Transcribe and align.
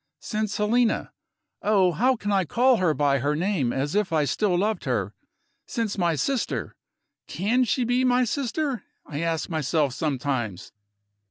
Since 0.21 0.57
Helena 0.57 1.11
oh, 1.61 1.91
how 1.91 2.15
can 2.15 2.31
I 2.31 2.43
call 2.43 2.77
her 2.77 2.95
by 2.95 3.19
her 3.19 3.35
name 3.35 3.71
as 3.71 3.93
if 3.93 4.11
I 4.11 4.25
still 4.25 4.57
loved 4.57 4.85
her? 4.85 5.13
Since 5.67 5.95
my 5.95 6.15
sister 6.15 6.75
can 7.27 7.65
she 7.65 7.83
be 7.83 8.03
my 8.03 8.23
sister, 8.23 8.81
I 9.05 9.19
ask 9.21 9.47
myself 9.47 9.93
sometimes! 9.93 10.71